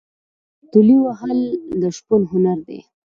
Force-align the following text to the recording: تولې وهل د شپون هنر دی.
تولې 0.71 0.97
وهل 1.05 1.39
د 1.81 1.83
شپون 1.97 2.21
هنر 2.31 2.57
دی. 2.67 2.79